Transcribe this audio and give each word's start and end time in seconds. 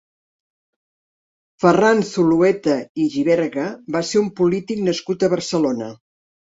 Ferran 1.65 2.01
Zulueta 2.13 2.79
i 3.05 3.07
Giberga 3.19 3.69
va 3.99 4.05
ser 4.13 4.27
un 4.27 4.35
polític 4.43 4.87
nascut 4.91 5.29
a 5.31 5.35
Barcelona. 5.37 5.97